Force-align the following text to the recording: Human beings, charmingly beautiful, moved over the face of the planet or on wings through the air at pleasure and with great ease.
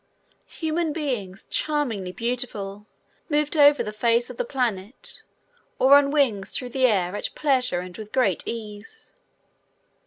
Human 0.47 0.93
beings, 0.93 1.45
charmingly 1.51 2.11
beautiful, 2.11 2.87
moved 3.29 3.55
over 3.55 3.83
the 3.83 3.91
face 3.93 4.31
of 4.31 4.37
the 4.37 4.43
planet 4.43 5.21
or 5.77 5.95
on 5.95 6.09
wings 6.09 6.53
through 6.53 6.69
the 6.69 6.87
air 6.87 7.15
at 7.15 7.29
pleasure 7.35 7.81
and 7.81 7.95
with 7.95 8.11
great 8.11 8.41
ease. 8.47 9.13